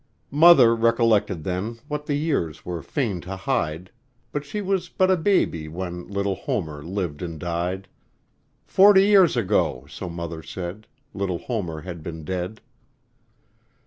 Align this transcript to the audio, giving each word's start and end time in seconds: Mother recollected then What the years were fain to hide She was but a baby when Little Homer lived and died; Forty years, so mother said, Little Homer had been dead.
Mother 0.31 0.75
recollected 0.75 1.43
then 1.43 1.77
What 1.87 2.07
the 2.07 2.15
years 2.15 2.65
were 2.65 2.81
fain 2.81 3.21
to 3.21 3.35
hide 3.35 3.91
She 4.41 4.59
was 4.59 4.89
but 4.89 5.11
a 5.11 5.15
baby 5.15 5.67
when 5.67 6.07
Little 6.07 6.33
Homer 6.33 6.83
lived 6.83 7.21
and 7.21 7.39
died; 7.39 7.87
Forty 8.65 9.05
years, 9.05 9.35
so 9.93 10.09
mother 10.09 10.41
said, 10.41 10.87
Little 11.13 11.37
Homer 11.37 11.81
had 11.81 12.01
been 12.01 12.23
dead. 12.25 12.61